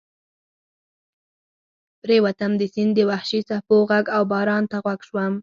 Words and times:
پرېوتم، 2.01 2.51
د 2.57 2.61
سیند 2.73 2.91
د 2.95 2.99
وحشي 3.09 3.41
څپو 3.47 3.75
غږ 3.89 4.05
او 4.15 4.21
باران 4.31 4.63
ته 4.71 4.77
غوږ 4.83 5.01
شوم. 5.07 5.33